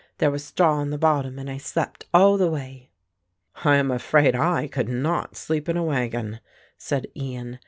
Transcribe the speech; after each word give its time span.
There 0.17 0.31
was 0.31 0.43
straw 0.43 0.79
in 0.79 0.89
the 0.89 0.97
bottom 0.97 1.37
and 1.37 1.47
I 1.47 1.57
slept 1.57 2.07
all 2.11 2.35
the 2.35 2.49
way." 2.49 2.89
"I 3.63 3.75
am 3.75 3.91
afraid 3.91 4.35
I 4.35 4.67
could 4.67 4.89
not 4.89 5.35
sleep 5.37 5.69
in 5.69 5.77
a 5.77 5.83
wagon," 5.83 6.39
said 6.75 7.05
Ian. 7.15 7.59